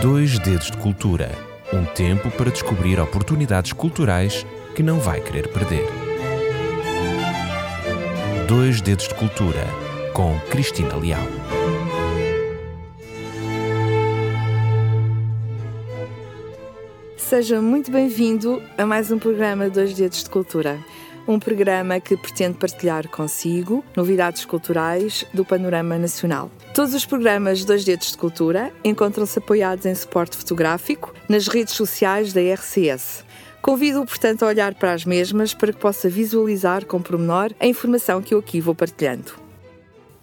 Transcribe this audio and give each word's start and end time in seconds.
Dois 0.00 0.38
Dedos 0.38 0.70
de 0.70 0.76
Cultura 0.76 1.50
um 1.72 1.84
tempo 1.84 2.30
para 2.32 2.50
descobrir 2.50 2.98
oportunidades 2.98 3.72
culturais 3.72 4.44
que 4.74 4.82
não 4.82 4.98
vai 4.98 5.20
querer 5.20 5.48
perder. 5.48 5.86
Dois 8.48 8.80
Dedos 8.80 9.06
de 9.06 9.14
Cultura 9.14 9.66
com 10.12 10.36
Cristina 10.50 10.96
Leal. 10.96 11.22
Seja 17.16 17.62
muito 17.62 17.92
bem-vindo 17.92 18.60
a 18.76 18.84
mais 18.84 19.12
um 19.12 19.18
programa 19.18 19.70
Dois 19.70 19.94
Dedos 19.94 20.24
de 20.24 20.30
Cultura. 20.30 20.80
Um 21.30 21.38
programa 21.38 22.00
que 22.00 22.16
pretende 22.16 22.58
partilhar 22.58 23.06
consigo 23.06 23.84
novidades 23.96 24.44
culturais 24.44 25.24
do 25.32 25.44
panorama 25.44 25.96
nacional. 25.96 26.50
Todos 26.74 26.92
os 26.92 27.06
programas 27.06 27.64
Dois 27.64 27.84
Dedos 27.84 28.10
de 28.10 28.18
Cultura 28.18 28.72
encontram-se 28.82 29.38
apoiados 29.38 29.86
em 29.86 29.94
suporte 29.94 30.36
fotográfico 30.36 31.14
nas 31.28 31.46
redes 31.46 31.74
sociais 31.74 32.32
da 32.32 32.40
RCS. 32.40 33.24
Convido-o, 33.62 34.04
portanto, 34.04 34.42
a 34.42 34.48
olhar 34.48 34.74
para 34.74 34.92
as 34.92 35.04
mesmas 35.04 35.54
para 35.54 35.72
que 35.72 35.78
possa 35.78 36.08
visualizar 36.08 36.84
com 36.84 37.00
pormenor 37.00 37.52
a 37.60 37.66
informação 37.68 38.20
que 38.20 38.34
eu 38.34 38.40
aqui 38.40 38.60
vou 38.60 38.74
partilhando. 38.74 39.32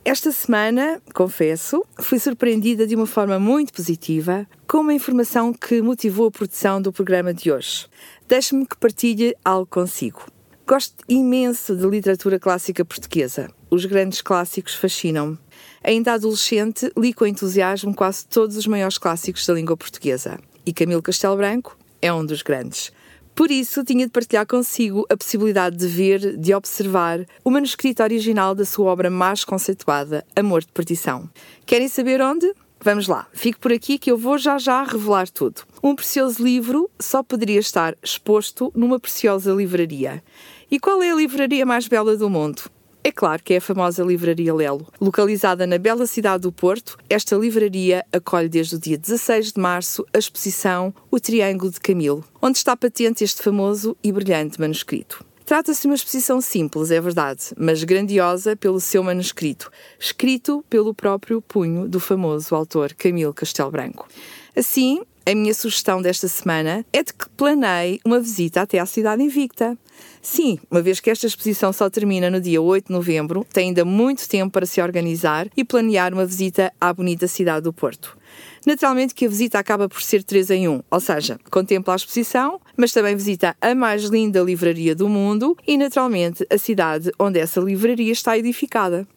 Esta 0.03 0.29
semana, 0.33 1.01
confesso, 1.13 1.85
fui 2.01 2.19
surpreendida 2.19 2.85
de 2.85 2.97
uma 2.97 3.07
forma 3.07 3.39
muito 3.39 3.71
positiva 3.71 4.45
com 4.67 4.79
uma 4.79 4.93
informação 4.93 5.53
que 5.53 5.81
motivou 5.81 6.27
a 6.27 6.31
produção 6.31 6.81
do 6.81 6.91
programa 6.91 7.33
de 7.33 7.49
hoje. 7.49 7.87
Deixe-me 8.27 8.65
que 8.65 8.75
partilhe 8.75 9.33
algo 9.45 9.67
consigo. 9.67 10.36
Gosto 10.69 11.01
imenso 11.07 11.77
de 11.77 11.87
literatura 11.87 12.37
clássica 12.37 12.83
portuguesa. 12.83 13.49
Os 13.69 13.85
grandes 13.85 14.21
clássicos 14.21 14.75
fascinam-me. 14.75 15.37
Ainda 15.81 16.11
adolescente, 16.11 16.91
li 16.97 17.13
com 17.13 17.25
entusiasmo 17.25 17.95
quase 17.95 18.27
todos 18.27 18.57
os 18.57 18.67
maiores 18.67 18.97
clássicos 18.97 19.45
da 19.45 19.53
língua 19.53 19.77
portuguesa. 19.77 20.37
E 20.65 20.73
Camilo 20.73 21.01
Castelo 21.01 21.37
Branco 21.37 21.77
é 22.01 22.11
um 22.11 22.25
dos 22.25 22.41
grandes. 22.41 22.91
Por 23.33 23.49
isso, 23.49 23.81
tinha 23.85 24.05
de 24.05 24.11
partilhar 24.11 24.45
consigo 24.45 25.05
a 25.09 25.15
possibilidade 25.15 25.77
de 25.77 25.87
ver, 25.87 26.35
de 26.35 26.53
observar, 26.53 27.25
o 27.45 27.49
manuscrito 27.49 28.03
original 28.03 28.53
da 28.53 28.65
sua 28.65 28.91
obra 28.91 29.09
mais 29.09 29.45
conceituada, 29.45 30.25
Amor 30.35 30.59
de 30.59 30.73
Perdição. 30.73 31.29
Querem 31.65 31.87
saber 31.87 32.21
onde? 32.21 32.53
Vamos 32.79 33.07
lá, 33.07 33.27
fique 33.33 33.57
por 33.57 33.71
aqui 33.71 33.97
que 33.97 34.11
eu 34.11 34.17
vou 34.17 34.37
já 34.37 34.57
já 34.59 34.83
revelar 34.83 35.27
tudo. 35.29 35.61
Um 35.81 35.95
precioso 35.95 36.43
livro 36.43 36.89
só 36.99 37.23
poderia 37.23 37.59
estar 37.59 37.97
exposto 38.03 38.71
numa 38.75 38.99
preciosa 38.99 39.51
livraria. 39.51 40.21
E 40.69 40.81
qual 40.81 41.01
é 41.01 41.11
a 41.11 41.15
livraria 41.15 41.65
mais 41.65 41.87
bela 41.87 42.17
do 42.17 42.29
mundo? 42.29 42.63
É 43.01 43.09
claro 43.09 43.41
que 43.41 43.53
é 43.53 43.57
a 43.57 43.61
famosa 43.61 44.03
Livraria 44.03 44.53
Lelo. 44.53 44.85
Localizada 44.99 45.65
na 45.65 45.77
bela 45.77 46.05
cidade 46.05 46.41
do 46.41 46.51
Porto, 46.51 46.97
esta 47.09 47.37
livraria 47.37 48.05
acolhe 48.11 48.49
desde 48.49 48.75
o 48.75 48.79
dia 48.79 48.97
16 48.97 49.53
de 49.53 49.61
março 49.61 50.05
a 50.13 50.17
exposição 50.17 50.93
O 51.09 51.21
Triângulo 51.21 51.71
de 51.71 51.79
Camilo, 51.79 52.21
onde 52.41 52.57
está 52.57 52.75
patente 52.75 53.23
este 53.23 53.41
famoso 53.41 53.95
e 54.03 54.11
brilhante 54.11 54.59
manuscrito. 54.59 55.25
Trata-se 55.45 55.83
de 55.83 55.87
uma 55.87 55.95
exposição 55.95 56.41
simples, 56.41 56.91
é 56.91 56.99
verdade, 56.99 57.45
mas 57.57 57.81
grandiosa 57.85 58.53
pelo 58.53 58.81
seu 58.81 59.01
manuscrito, 59.01 59.71
escrito 59.97 60.65
pelo 60.69 60.93
próprio 60.93 61.41
punho 61.41 61.87
do 61.87 62.01
famoso 62.01 62.53
autor 62.53 62.93
Camilo 62.93 63.33
Castelo 63.33 63.71
Branco. 63.71 64.05
Assim, 64.53 65.01
a 65.25 65.35
minha 65.35 65.53
sugestão 65.53 66.01
desta 66.01 66.27
semana 66.27 66.85
é 66.93 67.03
de 67.03 67.13
que 67.13 67.29
planeie 67.29 67.99
uma 68.05 68.17
visita 68.17 68.61
até 68.61 68.79
à 68.79 68.85
Cidade 68.85 69.21
Invicta. 69.21 69.77
Sim, 70.21 70.59
uma 70.69 70.81
vez 70.81 70.99
que 70.99 71.09
esta 71.09 71.27
exposição 71.27 71.71
só 71.71 71.89
termina 71.89 72.29
no 72.29 72.41
dia 72.41 72.61
8 72.61 72.87
de 72.87 72.93
novembro, 72.93 73.45
tem 73.51 73.69
ainda 73.69 73.85
muito 73.85 74.27
tempo 74.27 74.51
para 74.51 74.65
se 74.65 74.81
organizar 74.81 75.47
e 75.55 75.63
planear 75.63 76.13
uma 76.13 76.25
visita 76.25 76.71
à 76.79 76.93
bonita 76.93 77.27
cidade 77.27 77.63
do 77.63 77.73
Porto. 77.73 78.17
Naturalmente 78.65 79.15
que 79.15 79.25
a 79.25 79.29
visita 79.29 79.57
acaba 79.57 79.87
por 79.87 80.01
ser 80.01 80.23
3 80.23 80.49
em 80.51 80.67
1, 80.67 80.83
ou 80.91 80.99
seja, 80.99 81.39
contempla 81.49 81.93
a 81.93 81.95
exposição, 81.95 82.59
mas 82.75 82.91
também 82.91 83.15
visita 83.15 83.55
a 83.61 83.73
mais 83.73 84.03
linda 84.03 84.41
livraria 84.41 84.93
do 84.93 85.07
mundo 85.07 85.55
e, 85.65 85.77
naturalmente, 85.77 86.45
a 86.49 86.57
cidade 86.57 87.11
onde 87.17 87.39
essa 87.39 87.61
livraria 87.61 88.11
está 88.11 88.37
edificada. 88.37 89.07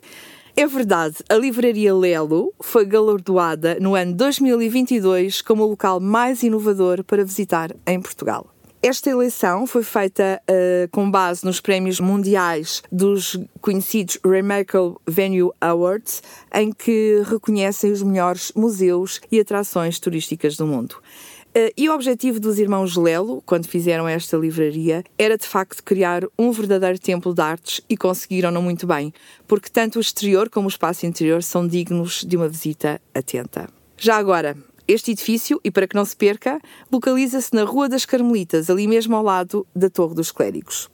É 0.57 0.67
verdade, 0.67 1.17
a 1.29 1.37
Livraria 1.37 1.95
Lelo 1.95 2.53
foi 2.61 2.85
galardoada 2.85 3.79
no 3.81 3.95
ano 3.95 4.15
2022 4.15 5.43
como 5.43 5.63
o 5.63 5.67
local 5.71 6.01
mais 6.01 6.43
inovador 6.43 7.03
para 7.05 7.25
visitar 7.25 7.75
em 7.87 8.01
Portugal. 8.01 8.47
Esta 8.83 9.11
eleição 9.11 9.67
foi 9.67 9.83
feita 9.83 10.41
uh, 10.49 10.89
com 10.91 11.11
base 11.11 11.45
nos 11.45 11.61
prémios 11.61 12.01
mundiais 12.01 12.83
dos 12.91 13.37
conhecidos 13.61 14.19
Remarkable 14.25 14.97
Venue 15.07 15.51
Awards, 15.61 16.23
em 16.51 16.73
que 16.73 17.23
reconhecem 17.27 17.93
os 17.93 18.03
melhores 18.03 18.51
museus 18.57 19.21
e 19.31 19.39
atrações 19.39 20.01
turísticas 20.01 20.57
do 20.57 20.67
mundo. 20.67 20.95
Uh, 21.49 21.69
e 21.77 21.91
o 21.91 21.95
objetivo 21.95 22.41
dos 22.41 22.59
irmãos 22.59 22.97
Lelo, 22.97 23.43
quando 23.45 23.69
fizeram 23.69 24.09
esta 24.09 24.39
livraria, 24.39 25.05
era 25.19 25.37
de 25.37 25.47
facto 25.47 25.85
criar 25.85 26.23
um 26.39 26.51
verdadeiro 26.51 26.99
templo 26.99 27.35
de 27.35 27.43
artes 27.43 27.83
e 27.87 27.99
conseguiram-no 27.99 28.63
muito 28.63 28.87
bem, 28.87 29.13
porque 29.47 29.69
tanto 29.69 29.99
o 29.99 30.01
exterior 30.01 30.49
como 30.49 30.69
o 30.69 30.71
espaço 30.71 31.05
interior 31.05 31.43
são 31.43 31.69
dignos 31.69 32.25
de 32.25 32.35
uma 32.35 32.49
visita 32.49 32.99
atenta. 33.15 33.69
Já 34.03 34.17
agora, 34.17 34.57
este 34.91 35.13
edifício, 35.13 35.61
e 35.65 35.71
para 35.71 35.87
que 35.87 35.95
não 35.95 36.05
se 36.05 36.17
perca, 36.17 36.61
localiza-se 36.91 37.55
na 37.55 37.65
Rua 37.65 37.89
das 37.89 38.05
Carmelitas, 38.05 38.69
ali 38.69 38.87
mesmo 38.87 39.15
ao 39.17 39.23
lado 39.23 39.67
da 39.75 39.89
Torre 39.89 40.15
dos 40.15 40.31
Clérigos. 40.33 40.89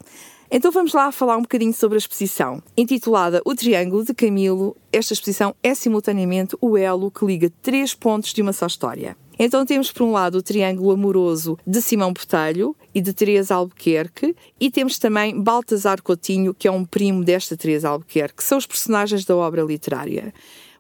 Então 0.51 0.71
vamos 0.71 0.93
lá 0.93 1.11
falar 1.11 1.37
um 1.37 1.43
bocadinho 1.43 1.75
sobre 1.75 1.97
a 1.97 1.99
exposição. 1.99 2.63
Intitulada 2.77 3.43
O 3.45 3.55
Triângulo 3.55 4.05
de 4.05 4.15
Camilo, 4.15 4.77
esta 4.93 5.13
exposição 5.13 5.55
é 5.63 5.75
simultaneamente 5.75 6.57
o 6.61 6.77
elo 6.77 7.11
que 7.11 7.25
liga 7.25 7.51
três 7.63 7.95
pontos 7.95 8.33
de 8.33 8.43
uma 8.43 8.53
só 8.53 8.67
história. 8.67 9.17
Então 9.39 9.67
temos 9.67 9.93
por 9.93 10.03
um 10.05 10.13
lado 10.13 10.39
o 10.39 10.43
triângulo 10.43 10.93
amoroso 10.93 11.59
de 11.67 11.83
Simão 11.83 12.13
Botelho 12.13 12.75
e 12.95 13.03
de 13.03 13.13
Teresa 13.13 13.55
Albuquerque 13.55 14.35
e 14.59 14.71
temos 14.71 14.99
também 14.99 15.39
Baltasar 15.39 16.01
Coutinho, 16.03 16.55
que 16.55 16.67
é 16.67 16.71
um 16.71 16.87
primo 16.87 17.23
desta 17.23 17.55
Teresa 17.55 17.91
Albuquerque, 17.91 18.37
que 18.37 18.45
são 18.45 18.57
os 18.57 18.65
personagens 18.65 19.27
da 19.27 19.37
obra 19.37 19.63
literária. 19.63 20.33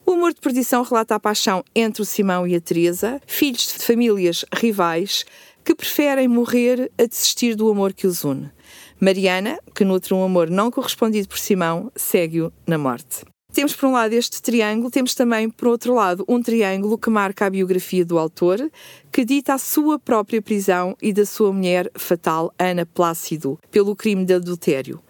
O 0.08 0.12
Amor 0.12 0.32
de 0.32 0.40
Perdição 0.40 0.84
relata 0.84 1.16
a 1.16 1.20
paixão 1.20 1.64
entre 1.74 2.00
o 2.00 2.04
Simão 2.04 2.46
e 2.46 2.54
a 2.54 2.60
Teresa, 2.60 3.20
filhos 3.26 3.74
de 3.76 3.84
famílias 3.84 4.44
rivais 4.54 5.24
que 5.64 5.74
preferem 5.74 6.28
morrer 6.28 6.92
a 6.96 7.06
desistir 7.06 7.56
do 7.56 7.68
amor 7.68 7.92
que 7.92 8.06
os 8.06 8.22
une. 8.22 8.48
Mariana, 9.00 9.58
que 9.74 9.84
nutre 9.84 10.14
um 10.14 10.22
amor 10.22 10.48
não 10.48 10.70
correspondido 10.70 11.26
por 11.26 11.38
Simão, 11.38 11.90
segue-o 11.96 12.52
na 12.64 12.78
morte. 12.78 13.24
Temos 13.52 13.74
por 13.74 13.88
um 13.88 13.92
lado 13.92 14.12
este 14.12 14.40
triângulo, 14.40 14.92
temos 14.92 15.12
também 15.12 15.50
por 15.50 15.66
outro 15.66 15.92
lado 15.92 16.24
um 16.28 16.40
triângulo 16.40 16.96
que 16.96 17.10
marca 17.10 17.46
a 17.46 17.50
biografia 17.50 18.04
do 18.04 18.16
autor, 18.16 18.70
que 19.10 19.24
dita 19.24 19.54
a 19.54 19.58
sua 19.58 19.98
própria 19.98 20.40
prisão 20.40 20.96
e 21.02 21.12
da 21.12 21.26
sua 21.26 21.52
mulher 21.52 21.90
fatal, 21.96 22.54
Ana 22.56 22.86
Plácido, 22.86 23.58
pelo 23.72 23.96
crime 23.96 24.24
de 24.24 24.34
adultério. 24.34 25.02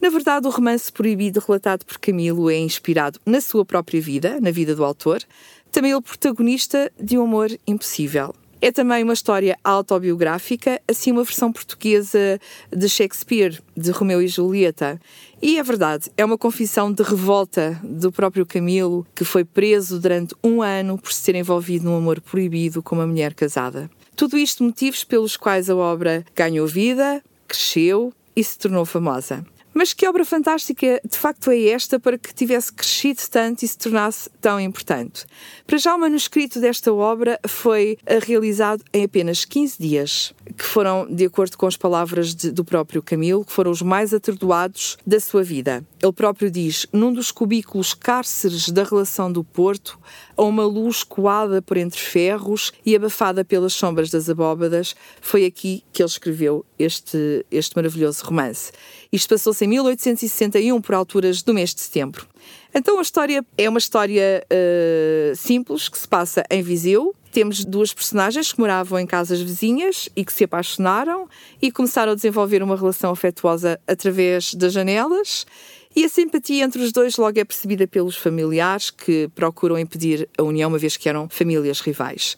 Na 0.00 0.08
verdade, 0.08 0.46
o 0.46 0.50
romance 0.50 0.90
proibido 0.90 1.42
relatado 1.46 1.84
por 1.84 1.98
Camilo 1.98 2.50
é 2.50 2.56
inspirado 2.56 3.20
na 3.26 3.38
sua 3.38 3.66
própria 3.66 4.00
vida, 4.00 4.40
na 4.40 4.50
vida 4.50 4.74
do 4.74 4.82
autor, 4.82 5.22
também 5.70 5.92
ele 5.92 6.00
protagonista 6.00 6.90
de 6.98 7.18
um 7.18 7.22
amor 7.24 7.50
impossível. 7.66 8.34
É 8.62 8.72
também 8.72 9.02
uma 9.04 9.12
história 9.12 9.58
autobiográfica, 9.62 10.80
assim 10.88 11.12
uma 11.12 11.24
versão 11.24 11.52
portuguesa 11.52 12.38
de 12.74 12.88
Shakespeare, 12.88 13.58
de 13.76 13.90
Romeu 13.90 14.22
e 14.22 14.28
Julieta. 14.28 15.00
E 15.40 15.58
é 15.58 15.62
verdade, 15.62 16.10
é 16.16 16.24
uma 16.24 16.36
confissão 16.36 16.92
de 16.92 17.02
revolta 17.02 17.78
do 17.82 18.10
próprio 18.10 18.46
Camilo, 18.46 19.06
que 19.14 19.24
foi 19.24 19.44
preso 19.44 19.98
durante 19.98 20.34
um 20.42 20.62
ano 20.62 20.98
por 20.98 21.12
se 21.12 21.24
ter 21.24 21.34
envolvido 21.34 21.84
num 21.84 21.96
amor 21.96 22.20
proibido 22.22 22.82
com 22.82 22.94
uma 22.94 23.06
mulher 23.06 23.34
casada. 23.34 23.90
Tudo 24.16 24.36
isto 24.36 24.64
motivos 24.64 25.04
pelos 25.04 25.36
quais 25.36 25.68
a 25.70 25.76
obra 25.76 26.24
ganhou 26.34 26.66
vida, 26.66 27.22
cresceu 27.46 28.12
e 28.36 28.44
se 28.44 28.58
tornou 28.58 28.84
famosa. 28.84 29.44
Mas 29.72 29.92
que 29.92 30.06
obra 30.06 30.24
fantástica 30.24 31.00
de 31.08 31.16
facto 31.16 31.50
é 31.50 31.68
esta 31.68 31.98
para 32.00 32.18
que 32.18 32.34
tivesse 32.34 32.72
crescido 32.72 33.20
tanto 33.30 33.64
e 33.64 33.68
se 33.68 33.78
tornasse 33.78 34.28
tão 34.40 34.60
importante? 34.60 35.24
Para 35.66 35.78
já, 35.78 35.94
o 35.94 35.98
manuscrito 35.98 36.60
desta 36.60 36.92
obra 36.92 37.38
foi 37.46 37.96
eh, 38.04 38.18
realizado 38.18 38.82
em 38.92 39.04
apenas 39.04 39.44
15 39.44 39.76
dias, 39.78 40.34
que 40.56 40.64
foram, 40.64 41.06
de 41.08 41.24
acordo 41.24 41.56
com 41.56 41.66
as 41.66 41.76
palavras 41.76 42.34
de, 42.34 42.50
do 42.50 42.64
próprio 42.64 43.00
Camilo, 43.00 43.44
que 43.44 43.52
foram 43.52 43.70
os 43.70 43.80
mais 43.80 44.12
atordoados 44.12 44.98
da 45.06 45.20
sua 45.20 45.44
vida. 45.44 45.84
Ele 46.02 46.12
próprio 46.12 46.50
diz: 46.50 46.86
num 46.92 47.12
dos 47.12 47.30
cubículos 47.30 47.94
cárceres 47.94 48.70
da 48.70 48.82
relação 48.82 49.30
do 49.30 49.44
Porto, 49.44 49.98
a 50.36 50.42
uma 50.42 50.64
luz 50.64 51.04
coada 51.04 51.62
por 51.62 51.76
entre 51.76 52.00
ferros 52.00 52.72
e 52.84 52.96
abafada 52.96 53.44
pelas 53.44 53.74
sombras 53.74 54.10
das 54.10 54.28
abóbadas, 54.28 54.96
foi 55.20 55.44
aqui 55.44 55.84
que 55.92 56.02
ele 56.02 56.08
escreveu 56.08 56.64
este, 56.78 57.44
este 57.50 57.76
maravilhoso 57.76 58.24
romance. 58.24 58.72
Isto 59.12 59.30
passou-se 59.30 59.64
em 59.64 59.68
1861, 59.68 60.80
por 60.80 60.94
alturas 60.94 61.42
do 61.42 61.52
mês 61.52 61.74
de 61.74 61.80
setembro. 61.80 62.26
Então 62.72 62.98
a 62.98 63.02
história 63.02 63.44
é 63.58 63.68
uma 63.68 63.78
história 63.78 64.44
uh, 64.46 65.34
simples 65.34 65.88
que 65.88 65.98
se 65.98 66.06
passa 66.06 66.44
em 66.48 66.62
Viseu. 66.62 67.14
Temos 67.32 67.64
duas 67.64 67.92
personagens 67.92 68.52
que 68.52 68.60
moravam 68.60 68.98
em 68.98 69.06
casas 69.06 69.40
vizinhas 69.40 70.08
e 70.14 70.24
que 70.24 70.32
se 70.32 70.44
apaixonaram 70.44 71.28
e 71.60 71.70
começaram 71.72 72.12
a 72.12 72.14
desenvolver 72.14 72.62
uma 72.62 72.76
relação 72.76 73.10
afetuosa 73.10 73.80
através 73.86 74.54
das 74.54 74.72
janelas. 74.72 75.46
E 75.94 76.04
a 76.04 76.08
simpatia 76.08 76.64
entre 76.64 76.80
os 76.80 76.92
dois 76.92 77.16
logo 77.16 77.38
é 77.38 77.44
percebida 77.44 77.86
pelos 77.86 78.16
familiares 78.16 78.90
que 78.90 79.28
procuram 79.34 79.76
impedir 79.76 80.28
a 80.38 80.42
união, 80.44 80.68
uma 80.68 80.78
vez 80.78 80.96
que 80.96 81.08
eram 81.08 81.28
famílias 81.28 81.80
rivais. 81.80 82.36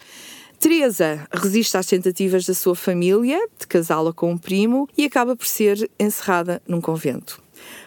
Teresa 0.62 1.26
resiste 1.32 1.76
às 1.76 1.86
tentativas 1.86 2.46
da 2.46 2.54
sua 2.54 2.76
família 2.76 3.48
de 3.58 3.66
casá-la 3.66 4.12
com 4.12 4.30
um 4.30 4.38
primo 4.38 4.88
e 4.96 5.04
acaba 5.04 5.34
por 5.34 5.44
ser 5.44 5.90
encerrada 5.98 6.62
num 6.68 6.80
convento. 6.80 7.42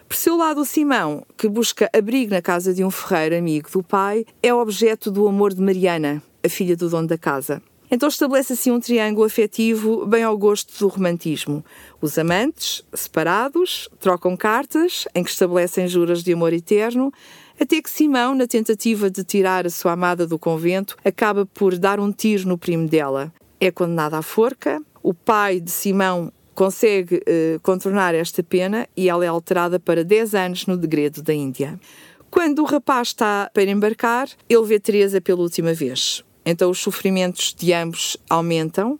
Por 0.09 0.17
seu 0.17 0.35
lado, 0.35 0.59
o 0.59 0.65
Simão, 0.65 1.25
que 1.37 1.47
busca 1.47 1.89
abrigo 1.95 2.33
na 2.33 2.41
casa 2.41 2.73
de 2.73 2.83
um 2.83 2.91
ferreiro 2.91 3.37
amigo 3.37 3.71
do 3.71 3.81
pai, 3.81 4.25
é 4.43 4.53
objeto 4.53 5.09
do 5.09 5.25
amor 5.25 5.53
de 5.53 5.61
Mariana, 5.61 6.21
a 6.43 6.49
filha 6.49 6.75
do 6.75 6.89
dono 6.89 7.07
da 7.07 7.17
casa. 7.17 7.61
Então 7.89 8.09
estabelece 8.09 8.51
assim 8.51 8.71
um 8.71 8.79
triângulo 8.81 9.25
afetivo 9.25 10.05
bem 10.05 10.23
ao 10.23 10.37
gosto 10.37 10.77
do 10.77 10.89
romantismo. 10.89 11.63
Os 12.01 12.17
amantes, 12.17 12.83
separados, 12.93 13.87
trocam 14.01 14.35
cartas 14.35 15.07
em 15.15 15.23
que 15.23 15.29
estabelecem 15.29 15.87
juras 15.87 16.21
de 16.21 16.33
amor 16.33 16.51
eterno, 16.51 17.09
até 17.59 17.81
que 17.81 17.89
Simão, 17.89 18.35
na 18.35 18.47
tentativa 18.47 19.09
de 19.09 19.23
tirar 19.23 19.65
a 19.65 19.69
sua 19.69 19.93
amada 19.93 20.27
do 20.27 20.37
convento, 20.37 20.97
acaba 21.03 21.45
por 21.45 21.77
dar 21.77 21.99
um 21.99 22.11
tiro 22.11 22.47
no 22.47 22.57
primo 22.57 22.87
dela. 22.87 23.33
É 23.59 23.71
condenada 23.71 24.17
à 24.17 24.21
forca. 24.21 24.81
O 25.01 25.13
pai 25.13 25.59
de 25.59 25.71
Simão 25.71 26.31
consegue 26.53 27.15
uh, 27.17 27.59
contornar 27.61 28.15
esta 28.15 28.41
pena 28.41 28.87
e 28.95 29.09
ela 29.09 29.25
é 29.25 29.27
alterada 29.27 29.79
para 29.79 30.03
10 30.03 30.35
anos 30.35 30.65
no 30.65 30.77
degredo 30.77 31.21
da 31.21 31.33
Índia. 31.33 31.79
Quando 32.31 32.59
o 32.59 32.65
rapaz 32.65 33.09
está 33.09 33.49
para 33.53 33.63
embarcar, 33.63 34.27
ele 34.49 34.65
vê 34.65 34.79
Teresa 34.79 35.21
pela 35.21 35.41
última 35.41 35.73
vez. 35.73 36.23
Então 36.45 36.69
os 36.69 36.79
sofrimentos 36.79 37.53
de 37.57 37.73
ambos 37.73 38.17
aumentam. 38.29 38.99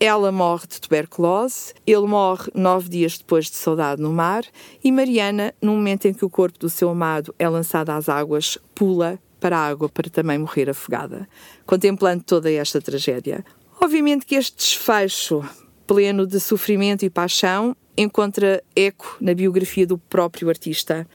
Ela 0.00 0.32
morre 0.32 0.66
de 0.66 0.80
tuberculose, 0.80 1.72
ele 1.86 2.06
morre 2.06 2.50
nove 2.54 2.88
dias 2.88 3.16
depois 3.16 3.46
de 3.46 3.56
saudade 3.56 4.02
no 4.02 4.12
mar 4.12 4.44
e 4.82 4.90
Mariana, 4.90 5.54
no 5.62 5.72
momento 5.72 6.06
em 6.06 6.12
que 6.12 6.24
o 6.24 6.30
corpo 6.30 6.58
do 6.58 6.68
seu 6.68 6.90
amado 6.90 7.34
é 7.38 7.48
lançado 7.48 7.90
às 7.90 8.08
águas, 8.08 8.58
pula 8.74 9.18
para 9.40 9.56
a 9.56 9.66
água 9.66 9.88
para 9.88 10.10
também 10.10 10.38
morrer 10.38 10.68
afogada, 10.68 11.28
contemplando 11.64 12.24
toda 12.24 12.50
esta 12.50 12.80
tragédia. 12.80 13.44
Obviamente 13.80 14.26
que 14.26 14.34
este 14.34 14.56
desfecho, 14.56 15.44
pleno 15.86 16.26
de 16.26 16.40
sofrimento 16.40 17.04
e 17.04 17.10
paixão, 17.10 17.76
encontra 17.96 18.62
eco 18.74 19.16
na 19.20 19.34
biografia 19.34 19.86
do 19.86 19.98
próprio 19.98 20.48
artista. 20.48 21.06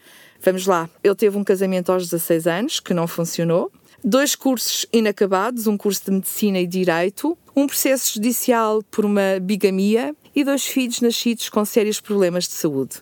Vamos 0.41 0.65
lá, 0.65 0.89
ele 1.03 1.15
teve 1.15 1.37
um 1.37 1.43
casamento 1.43 1.91
aos 1.91 2.03
16 2.03 2.47
anos 2.47 2.79
que 2.79 2.93
não 2.93 3.07
funcionou, 3.07 3.71
dois 4.03 4.35
cursos 4.35 4.85
inacabados, 4.91 5.67
um 5.67 5.77
curso 5.77 6.05
de 6.05 6.11
medicina 6.11 6.59
e 6.59 6.67
direito, 6.67 7.37
um 7.55 7.67
processo 7.67 8.13
judicial 8.13 8.81
por 8.89 9.05
uma 9.05 9.39
bigamia 9.41 10.15
e 10.35 10.43
dois 10.43 10.65
filhos 10.65 11.01
nascidos 11.01 11.49
com 11.49 11.65
sérios 11.65 11.99
problemas 11.99 12.47
de 12.47 12.53
saúde. 12.53 12.97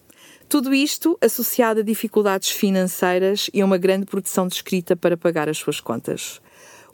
Tudo 0.50 0.74
isto 0.74 1.18
associado 1.22 1.82
a 1.82 1.84
dificuldades 1.84 2.50
financeiras 2.50 3.50
e 3.54 3.62
a 3.62 3.66
uma 3.66 3.78
grande 3.78 4.06
produção 4.06 4.48
de 4.48 4.56
escrita 4.56 4.96
para 4.96 5.18
pagar 5.18 5.50
as 5.50 5.58
suas 5.58 5.80
contas. 5.80 6.42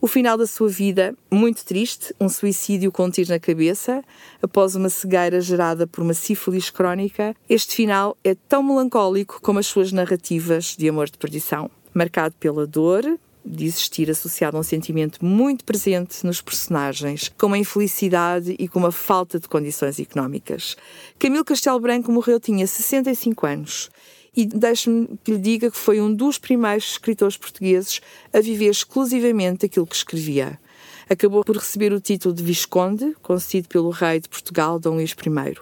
O 0.02 0.08
final 0.08 0.38
da 0.38 0.46
sua 0.46 0.68
vida, 0.68 1.16
muito 1.32 1.64
triste, 1.64 2.14
um 2.20 2.28
suicídio 2.28 2.92
com 2.92 3.06
um 3.06 3.10
tiro 3.10 3.30
na 3.30 3.40
cabeça, 3.40 4.04
após 4.42 4.76
uma 4.76 4.90
cegueira 4.90 5.40
gerada 5.40 5.88
por 5.88 6.02
uma 6.02 6.14
sífilis 6.14 6.70
crónica, 6.70 7.34
este 7.48 7.76
final 7.76 8.18
é 8.22 8.36
tão 8.36 8.62
melancólico 8.62 9.40
como 9.42 9.60
as 9.60 9.68
suas 9.68 9.94
narrativas 9.94 10.76
de 10.78 10.90
amor 10.90 11.10
de 11.10 11.18
perdição. 11.18 11.72
Marcado 11.94 12.36
pela 12.38 12.68
dor, 12.68 13.18
de 13.46 13.66
existir 13.66 14.10
associado 14.10 14.58
a 14.58 14.60
um 14.60 14.64
sentimento 14.64 15.24
muito 15.24 15.64
presente 15.64 16.26
nos 16.26 16.42
personagens, 16.42 17.30
com 17.38 17.48
uma 17.48 17.58
infelicidade 17.58 18.56
e 18.58 18.68
com 18.68 18.80
uma 18.80 18.92
falta 18.92 19.40
de 19.40 19.48
condições 19.48 20.00
económicas. 20.00 20.76
Camilo 21.20 21.44
Castelo 21.46 21.80
Branco 21.80 22.12
morreu, 22.12 22.40
tinha 22.40 22.66
65 22.66 23.46
anos. 23.46 23.90
E 24.36 24.46
deixe-me 24.46 25.08
que 25.24 25.32
lhe 25.32 25.38
diga 25.38 25.70
que 25.70 25.78
foi 25.78 26.02
um 26.02 26.12
dos 26.12 26.40
primeiros 26.40 26.92
escritores 26.92 27.38
portugueses 27.38 28.02
a 28.32 28.40
viver 28.40 28.70
exclusivamente 28.70 29.66
aquilo 29.66 29.86
que 29.86 29.96
escrevia. 29.96 30.60
Acabou 31.08 31.44
por 31.44 31.58
receber 31.58 31.94
o 31.94 32.02
título 32.02 32.34
de 32.34 32.42
Visconde, 32.42 33.16
concedido 33.22 33.68
pelo 33.68 33.90
rei 33.92 34.20
de 34.20 34.30
Portugal, 34.30 34.80
Dom 34.80 34.96
Luís 34.96 35.12
I. 35.12 35.56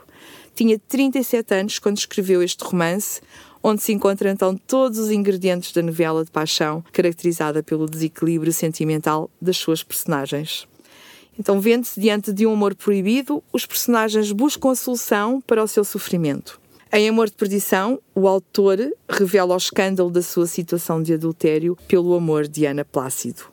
Tinha 0.56 0.80
37 0.80 1.54
anos 1.54 1.80
quando 1.80 1.98
escreveu 1.98 2.42
este 2.44 2.64
romance, 2.64 3.22
onde 3.64 3.82
se 3.82 3.92
encontram 3.92 4.32
então 4.32 4.56
todos 4.56 4.98
os 4.98 5.12
ingredientes 5.12 5.72
da 5.72 5.82
novela 5.82 6.24
de 6.24 6.32
paixão, 6.32 6.84
caracterizada 6.92 7.62
pelo 7.62 7.86
desequilíbrio 7.86 8.52
sentimental 8.54 9.30
das 9.42 9.58
suas 9.58 9.84
personagens. 9.84 10.68
Então, 11.40 11.60
vendo-se 11.60 12.00
diante 12.00 12.34
de 12.34 12.46
um 12.46 12.54
amor 12.54 12.76
proibido, 12.76 13.44
os 13.52 13.66
personagens 13.66 14.32
buscam 14.32 14.72
a 14.72 14.76
solução 14.76 15.42
para 15.42 15.64
o 15.64 15.68
seu 15.68 15.84
sofrimento. 15.84 16.60
Em 16.94 17.08
Amor 17.08 17.28
de 17.28 17.36
Perdição, 17.38 18.02
o 18.14 18.28
autor 18.28 18.78
revela 19.08 19.54
o 19.54 19.58
escândalo 19.58 20.12
da 20.12 20.22
sua 20.22 20.46
situação 20.46 21.02
de 21.02 21.14
adultério 21.14 21.78
pelo 21.88 22.14
amor 22.14 22.48
de 22.48 22.66
Ana 22.66 22.84
Plácido. 22.84 23.44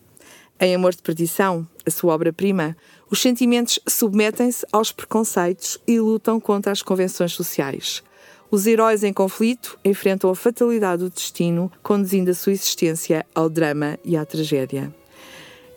Em 0.58 0.74
Amor 0.74 0.92
de 0.92 1.00
Perdição, 1.00 1.64
a 1.86 1.90
sua 1.90 2.14
obra-prima, 2.14 2.76
os 3.08 3.22
sentimentos 3.22 3.78
submetem-se 3.86 4.66
aos 4.72 4.90
preconceitos 4.90 5.78
e 5.86 6.00
lutam 6.00 6.40
contra 6.40 6.72
as 6.72 6.82
convenções 6.82 7.32
sociais. 7.32 8.02
Os 8.50 8.66
heróis 8.66 9.04
em 9.04 9.12
conflito 9.12 9.78
enfrentam 9.84 10.30
a 10.30 10.34
fatalidade 10.34 11.02
do 11.04 11.10
destino, 11.10 11.70
conduzindo 11.82 12.30
a 12.30 12.34
sua 12.34 12.52
existência 12.52 13.26
ao 13.34 13.50
drama 13.50 13.98
e 14.02 14.16
à 14.16 14.24
tragédia. 14.24 14.94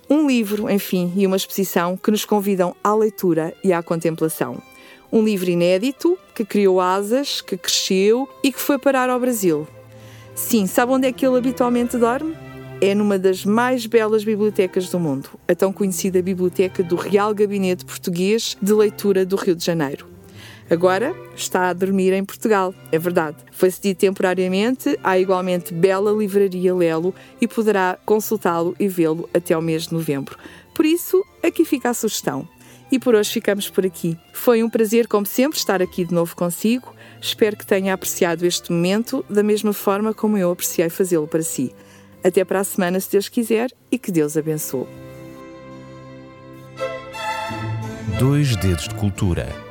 Um 0.09 0.25
livro, 0.25 0.69
enfim, 0.69 1.12
e 1.18 1.27
uma 1.27 1.35
exposição 1.35 1.97
que 1.97 2.12
nos 2.12 2.23
convidam 2.23 2.73
à 2.81 2.95
leitura 2.95 3.53
e 3.62 3.73
à 3.73 3.83
contemplação. 3.83 4.62
Um 5.12 5.21
livro 5.21 5.50
inédito, 5.50 6.18
que 6.33 6.45
criou 6.45 6.79
asas, 6.79 7.41
que 7.41 7.57
cresceu 7.57 8.27
e 8.41 8.53
que 8.53 8.59
foi 8.59 8.79
parar 8.79 9.09
ao 9.09 9.19
Brasil. 9.19 9.67
Sim, 10.33 10.65
sabe 10.65 10.94
onde 10.94 11.07
é 11.07 11.12
que 11.12 11.25
ele 11.25 11.38
habitualmente 11.38 11.97
dorme? 11.97 12.38
É 12.79 12.95
numa 12.95 13.19
das 13.19 13.44
mais 13.44 13.85
belas 13.85 14.24
bibliotecas 14.24 14.89
do 14.89 14.97
mundo, 14.97 15.29
a 15.45 15.53
tão 15.53 15.74
conhecida 15.74 16.21
Biblioteca 16.21 16.81
do 16.81 16.95
Real 16.95 17.33
Gabinete 17.33 17.83
Português 17.83 18.56
de 18.62 18.74
Leitura 18.74 19.25
do 19.25 19.35
Rio 19.35 19.56
de 19.56 19.65
Janeiro. 19.65 20.11
Agora 20.71 21.13
está 21.35 21.68
a 21.68 21.73
dormir 21.73 22.13
em 22.13 22.23
Portugal, 22.23 22.73
é 22.94 22.97
verdade. 22.97 23.35
Foi 23.51 23.69
cedido 23.69 24.00
temporariamente 24.00 24.97
à 25.03 25.19
igualmente 25.19 25.73
bela 25.73 26.13
livraria 26.13 26.73
Lelo 26.73 27.13
e 27.41 27.47
poderá 27.47 28.00
consultá-lo 28.06 28.73
e 28.79 28.88
vê-lo 28.88 29.29
até 29.33 29.56
o 29.57 29.62
mês 29.62 29.88
de 29.88 29.94
novembro. 29.94 30.38
Por 30.73 30.85
isso, 30.85 31.25
aqui 31.44 31.65
fica 31.65 31.89
a 31.89 31.94
sugestão. 31.94 32.47
E 32.89 32.97
por 32.97 33.15
hoje 33.15 33.33
ficamos 33.33 33.69
por 33.69 33.85
aqui. 33.85 34.18
Foi 34.31 34.63
um 34.63 34.69
prazer, 34.69 35.09
como 35.09 35.25
sempre, 35.25 35.57
estar 35.57 35.81
aqui 35.81 36.06
de 36.06 36.13
novo 36.13 36.38
consigo. 36.38 36.95
Espero 37.19 37.57
que 37.57 37.67
tenha 37.67 37.94
apreciado 37.94 38.45
este 38.45 38.71
momento 38.71 39.25
da 39.29 39.44
mesma 39.44 39.74
forma 39.74 40.13
como 40.13 40.38
eu 40.38 40.51
apreciei 40.51 40.89
fazê-lo 40.89 41.27
para 41.27 41.41
si. 41.41 41.75
Até 42.24 42.45
para 42.45 42.62
a 42.62 42.63
semana, 42.63 42.97
se 42.97 43.12
Deus 43.12 43.27
quiser, 43.27 43.69
e 43.91 44.00
que 44.00 44.09
Deus 44.09 44.38
abençoe. 44.38 44.88
Dois 48.17 48.55
Dedos 48.55 48.88
de 48.88 48.96
Cultura 48.96 49.71